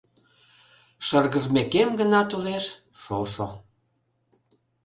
[1.05, 2.65] Шыргыжмекем гына толеш
[3.01, 3.47] шошо–